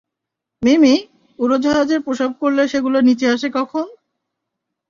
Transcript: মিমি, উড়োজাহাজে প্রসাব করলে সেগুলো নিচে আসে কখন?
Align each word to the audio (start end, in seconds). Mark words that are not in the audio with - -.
মিমি, 0.61 0.93
উড়োজাহাজে 1.39 1.97
প্রসাব 1.99 2.31
করলে 2.41 2.63
সেগুলো 2.67 2.97
নিচে 3.07 3.25
আসে 3.29 3.47
কখন? 3.57 3.85